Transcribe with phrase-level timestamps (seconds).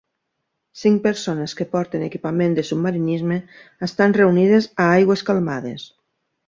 [0.83, 3.39] Cinc persones que porten equipament de submarinisme
[3.91, 5.91] estan reunides a aigües calmades.